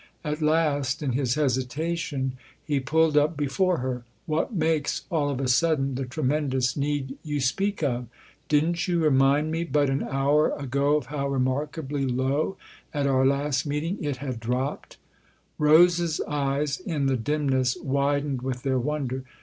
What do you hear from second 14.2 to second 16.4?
dropped?" Rose's